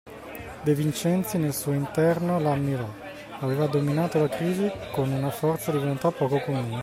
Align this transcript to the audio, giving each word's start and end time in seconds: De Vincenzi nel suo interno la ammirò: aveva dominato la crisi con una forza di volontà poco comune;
De 0.63 0.73
Vincenzi 0.73 1.37
nel 1.37 1.53
suo 1.53 1.73
interno 1.73 2.39
la 2.39 2.53
ammirò: 2.53 2.89
aveva 3.41 3.67
dominato 3.67 4.17
la 4.19 4.29
crisi 4.29 4.67
con 4.93 5.11
una 5.11 5.29
forza 5.29 5.71
di 5.71 5.77
volontà 5.77 6.09
poco 6.09 6.39
comune; 6.41 6.79